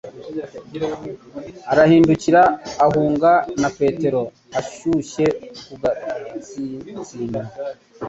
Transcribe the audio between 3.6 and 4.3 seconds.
na Petero